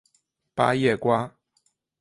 [0.55, 1.31] 八叶瓜